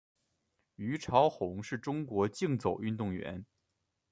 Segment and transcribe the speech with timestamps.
[0.77, 3.45] 虞朝鸿是中国竞走运动员。